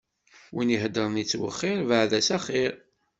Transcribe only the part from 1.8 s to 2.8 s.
bɛed-as axiṛ!